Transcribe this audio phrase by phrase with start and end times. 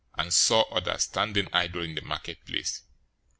[0.17, 2.81] }and saw others standing idle in the marketplace.